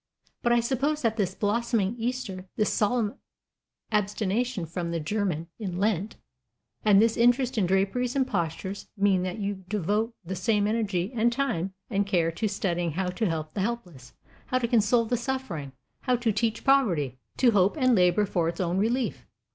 But 0.41 0.51
I 0.51 0.61
suppose 0.61 1.03
that 1.03 1.15
this 1.15 1.35
blossoming 1.35 1.93
Easter, 1.95 2.47
this 2.55 2.73
solemn 2.73 3.19
abstention 3.91 4.65
from 4.65 4.89
'the 4.89 4.99
German' 5.01 5.45
in 5.59 5.77
Lent, 5.77 6.15
and 6.83 6.99
this 6.99 7.15
interest 7.15 7.55
in 7.55 7.67
draperies 7.67 8.15
and 8.15 8.25
postures, 8.25 8.87
mean 8.97 9.21
that 9.21 9.37
you 9.37 9.63
devote 9.69 10.15
the 10.25 10.35
same 10.35 10.65
energy 10.65 11.11
and 11.15 11.31
time 11.31 11.75
and 11.87 12.07
care 12.07 12.31
to 12.31 12.47
studying 12.47 12.93
how 12.93 13.09
to 13.09 13.29
help 13.29 13.53
the 13.53 13.61
helpless, 13.61 14.13
how 14.47 14.57
to 14.57 14.67
console 14.67 15.05
the 15.05 15.17
suffering, 15.17 15.71
how 15.99 16.15
to 16.15 16.31
teach 16.31 16.63
poverty 16.63 17.19
to 17.37 17.51
hope 17.51 17.77
and 17.77 17.93
labor 17.93 18.25
for 18.25 18.49
its 18.49 18.59
own 18.59 18.79
relief. 18.79 19.27